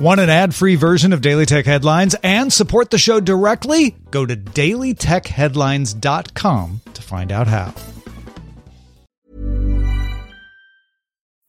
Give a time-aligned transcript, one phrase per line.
[0.00, 3.94] Want an ad free version of Daily Tech Headlines and support the show directly?
[4.10, 7.74] Go to dailytechheadlines.com to find out how.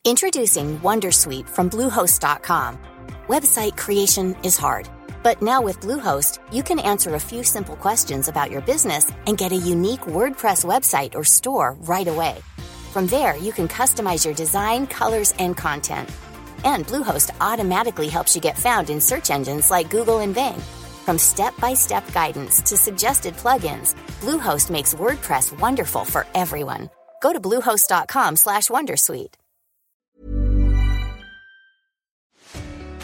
[0.04, 2.78] Introducing Wondersuite from Bluehost.com.
[3.30, 4.90] Website creation is hard,
[5.24, 9.38] but now with Bluehost, you can answer a few simple questions about your business and
[9.38, 12.36] get a unique WordPress website or store right away.
[12.92, 16.10] From there, you can customize your design, colors, and content
[16.64, 20.60] and Bluehost automatically helps you get found in search engines like Google and Bing.
[21.06, 26.90] From step-by-step guidance to suggested plugins, Bluehost makes WordPress wonderful for everyone.
[27.22, 29.36] Go to bluehost.com/wondersuite.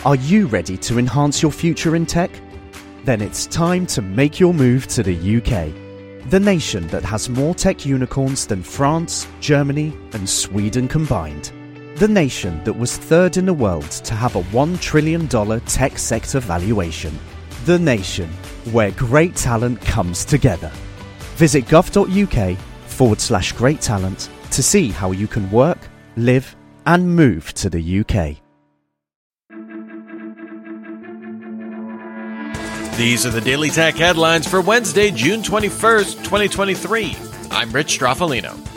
[0.05, 2.31] Are you ready to enhance your future in tech?
[3.03, 5.73] Then it's time to make your move to the UK.
[6.29, 11.51] The nation that has more tech unicorns than France, Germany, and Sweden combined
[11.97, 15.27] the nation that was third in the world to have a $1 trillion
[15.61, 17.17] tech sector valuation.
[17.65, 18.29] The nation
[18.71, 20.71] where great talent comes together.
[21.37, 25.79] Visit gov.uk forward slash great talent to see how you can work,
[26.15, 28.37] live, and move to the UK.
[32.95, 37.15] These are the Daily Tech headlines for Wednesday, June 21st, 2023.
[37.51, 38.76] I'm Rich Stroffolino.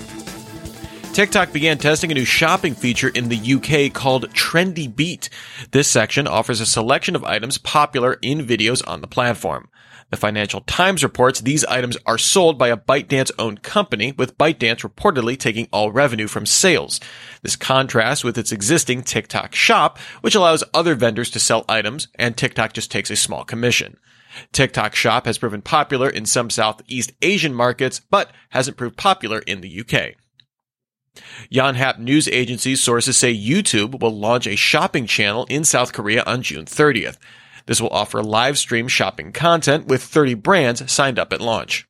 [1.12, 5.28] TikTok began testing a new shopping feature in the UK called Trendy Beat.
[5.72, 9.68] This section offers a selection of items popular in videos on the platform.
[10.10, 14.88] The Financial Times reports these items are sold by a ByteDance owned company, with ByteDance
[14.88, 17.00] reportedly taking all revenue from sales.
[17.42, 22.36] This contrasts with its existing TikTok shop, which allows other vendors to sell items, and
[22.36, 23.96] TikTok just takes a small commission.
[24.52, 29.60] TikTok shop has proven popular in some Southeast Asian markets, but hasn't proved popular in
[29.60, 30.14] the UK.
[31.50, 36.42] Yonhap news agency sources say YouTube will launch a shopping channel in South Korea on
[36.42, 37.18] June 30th.
[37.66, 41.86] This will offer live stream shopping content with 30 brands signed up at launch.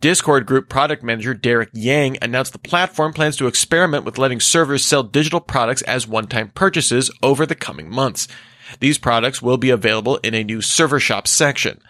[0.00, 4.84] Discord Group product manager Derek Yang announced the platform plans to experiment with letting servers
[4.84, 8.28] sell digital products as one-time purchases over the coming months.
[8.80, 11.80] These products will be available in a new server shop section.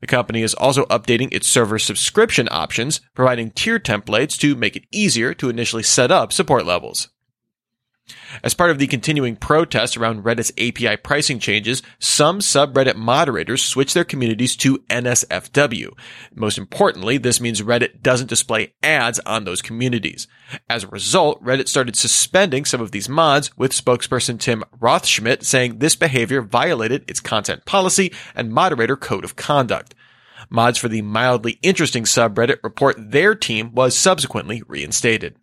[0.00, 4.86] The company is also updating its server subscription options, providing tier templates to make it
[4.92, 7.08] easier to initially set up support levels.
[8.42, 13.94] As part of the continuing protests around Reddit's API pricing changes, some subreddit moderators switch
[13.94, 15.90] their communities to NSFW.
[16.34, 20.26] Most importantly, this means Reddit doesn't display ads on those communities.
[20.68, 25.78] As a result, Reddit started suspending some of these mods, with spokesperson Tim Rathschmidt saying
[25.78, 29.94] this behavior violated its content policy and moderator code of conduct.
[30.50, 35.36] Mods for the mildly interesting subreddit report their team was subsequently reinstated.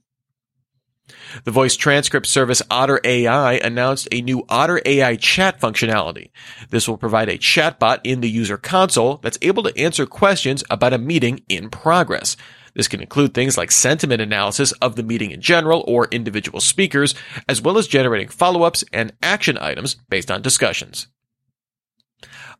[1.43, 6.31] The voice transcript service Otter AI announced a new Otter AI chat functionality.
[6.69, 10.93] This will provide a chatbot in the user console that's able to answer questions about
[10.93, 12.35] a meeting in progress.
[12.73, 17.15] This can include things like sentiment analysis of the meeting in general or individual speakers,
[17.47, 21.07] as well as generating follow-ups and action items based on discussions.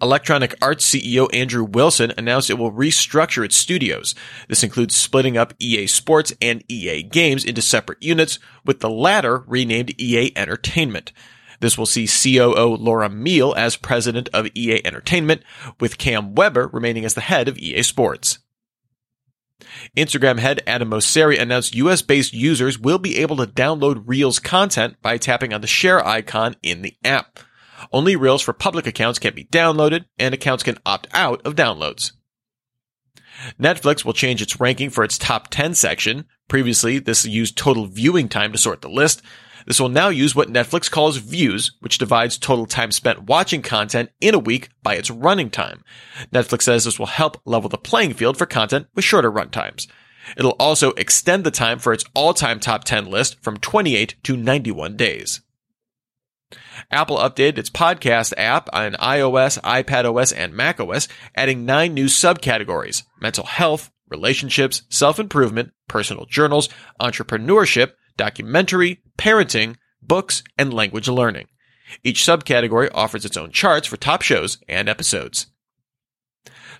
[0.01, 4.16] Electronic Arts CEO Andrew Wilson announced it will restructure its studios.
[4.47, 9.44] This includes splitting up EA Sports and EA Games into separate units, with the latter
[9.47, 11.11] renamed EA Entertainment.
[11.59, 15.41] This will see COO Laura Miele as president of EA Entertainment,
[15.79, 18.39] with Cam Weber remaining as the head of EA Sports.
[19.95, 25.01] Instagram head Adam Mosseri announced US based users will be able to download Reels content
[25.01, 27.39] by tapping on the share icon in the app.
[27.91, 32.12] Only Reels for public accounts can be downloaded, and accounts can opt out of downloads.
[33.59, 36.25] Netflix will change its ranking for its top 10 section.
[36.47, 39.22] Previously, this used total viewing time to sort the list.
[39.66, 44.12] This will now use what Netflix calls views, which divides total time spent watching content
[44.22, 45.84] in a week by its running time.
[46.31, 49.88] Netflix says this will help level the playing field for content with shorter run times.
[50.38, 54.95] It'll also extend the time for its all-time top 10 list from 28 to 91
[54.97, 55.41] days.
[56.91, 63.45] Apple updated its podcast app on iOS, iPadOS, and macOS, adding nine new subcategories mental
[63.45, 66.69] health, relationships, self improvement, personal journals,
[67.01, 71.47] entrepreneurship, documentary, parenting, books, and language learning.
[72.03, 75.47] Each subcategory offers its own charts for top shows and episodes.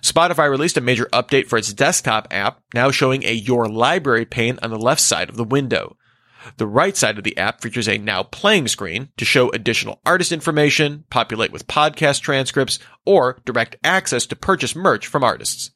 [0.02, 4.58] Spotify released a major update for its desktop app, now showing a Your Library pane
[4.62, 5.96] on the left side of the window.
[6.56, 10.32] The right side of the app features a now playing screen to show additional artist
[10.32, 15.70] information, populate with podcast transcripts, or direct access to purchase merch from artists.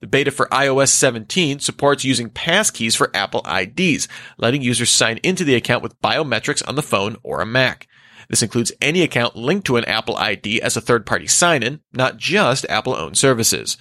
[0.00, 5.44] The beta for iOS 17 supports using passkeys for Apple IDs, letting users sign into
[5.44, 7.86] the account with biometrics on the phone or a Mac.
[8.28, 11.80] This includes any account linked to an Apple ID as a third party sign in,
[11.92, 13.76] not just Apple owned services.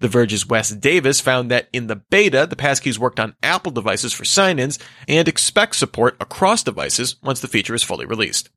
[0.00, 4.12] The Verge's Wes Davis found that in the beta, the passkeys worked on Apple devices
[4.12, 4.78] for sign ins
[5.08, 8.48] and expects support across devices once the feature is fully released.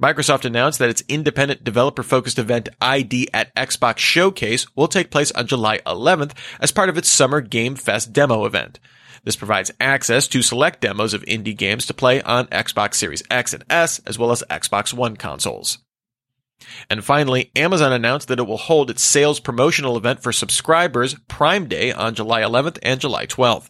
[0.00, 5.32] Microsoft announced that its independent developer focused event ID at Xbox Showcase will take place
[5.32, 8.78] on July 11th as part of its Summer Game Fest demo event.
[9.24, 13.52] This provides access to select demos of indie games to play on Xbox Series X
[13.52, 15.78] and S, as well as Xbox One consoles.
[16.90, 21.68] And finally, Amazon announced that it will hold its sales promotional event for subscribers Prime
[21.68, 23.68] Day on July 11th and July 12th.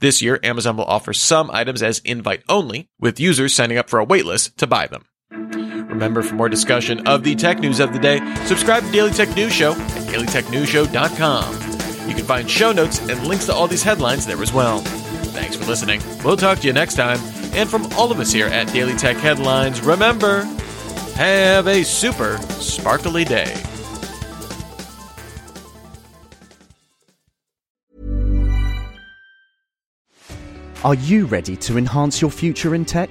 [0.00, 4.00] This year, Amazon will offer some items as invite only, with users signing up for
[4.00, 5.04] a waitlist to buy them.
[5.30, 9.34] Remember, for more discussion of the tech news of the day, subscribe to Daily Tech
[9.36, 12.08] News Show at dailytechnewsshow.com.
[12.08, 14.80] You can find show notes and links to all these headlines there as well.
[14.80, 16.00] Thanks for listening.
[16.24, 17.18] We'll talk to you next time.
[17.54, 20.44] And from all of us here at Daily Tech Headlines, remember,
[21.14, 23.54] have a super sparkly day.
[30.82, 33.08] Are you ready to enhance your future in tech?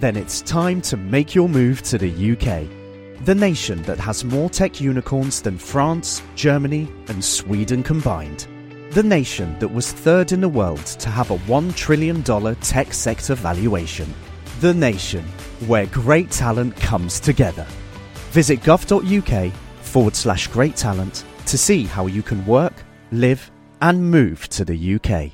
[0.00, 4.50] Then it's time to make your move to the UK, the nation that has more
[4.50, 8.48] tech unicorns than France, Germany, and Sweden combined.
[8.90, 12.24] The nation that was third in the world to have a $1 trillion
[12.56, 14.12] tech sector valuation.
[14.60, 15.24] The nation
[15.66, 17.66] where great talent comes together.
[18.32, 19.52] Visit gov.uk
[19.82, 22.74] forward slash great talent to see how you can work,
[23.12, 25.32] live, and move to the UK.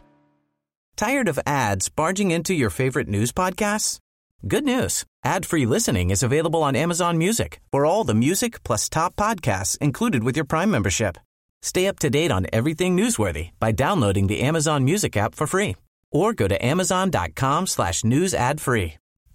[0.96, 3.98] Tired of ads barging into your favorite news podcasts?
[4.46, 5.04] Good news.
[5.24, 10.24] Ad-free listening is available on Amazon Music for all the music plus top podcasts included
[10.24, 11.18] with your Prime membership.
[11.62, 15.76] Stay up to date on everything newsworthy by downloading the Amazon Music app for free
[16.12, 18.94] or go to amazon.com slash news ad free.